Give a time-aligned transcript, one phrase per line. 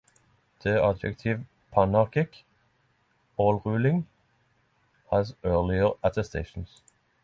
[0.61, 2.41] The adjective "panarchic"
[3.37, 4.07] "all-ruling"
[5.11, 6.81] has earlier attestations.